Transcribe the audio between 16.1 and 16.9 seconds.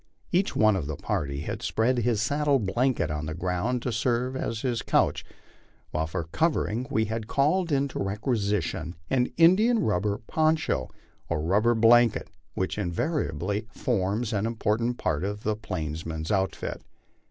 outfit.